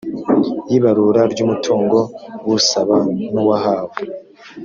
y 0.69 0.73
ibarura 0.77 1.21
ry 1.31 1.39
umutungo 1.45 1.97
w 2.45 2.49
usaba 2.57 2.97
n 3.33 3.35
uwahawe 3.43 3.97